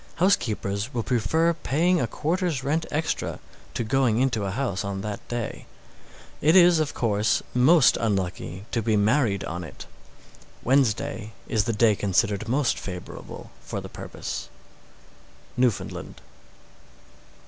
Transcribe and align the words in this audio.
Housekeepers 0.15 0.95
will 0.95 1.03
prefer 1.03 1.53
paying 1.53 2.01
a 2.01 2.07
quarter's 2.07 2.63
rent 2.63 2.87
extra 2.89 3.39
to 3.75 3.83
going 3.83 4.19
into 4.19 4.45
a 4.45 4.49
house 4.49 4.83
on 4.83 5.01
that 5.01 5.19
day. 5.27 5.67
It 6.41 6.55
is, 6.55 6.79
of 6.79 6.95
course, 6.95 7.43
most 7.53 7.97
unlucky 7.97 8.65
to 8.71 8.81
be 8.81 8.97
married 8.97 9.43
on 9.43 9.63
it. 9.63 9.85
Wednesday 10.63 11.33
is 11.47 11.65
the 11.65 11.73
day 11.73 11.95
considered 11.95 12.49
most 12.49 12.79
favorable 12.79 13.51
for 13.63 13.79
the 13.79 13.89
purpose. 13.89 14.49
_Newfoundland. 15.55 16.15